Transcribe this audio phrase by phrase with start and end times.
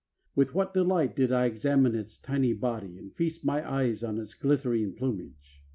[0.33, 4.33] With what delight did I examine its tiny body and feast my eyes on its
[4.33, 5.61] glittering plumage!